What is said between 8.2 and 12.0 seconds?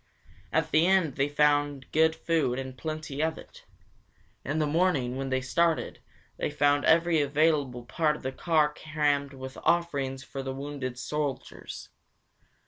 the car crammed with offerings for the wounded soldiers.